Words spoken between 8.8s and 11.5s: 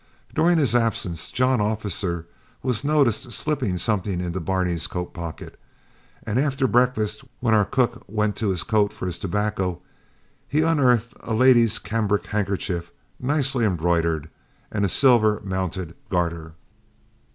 for his tobacco, he unearthed a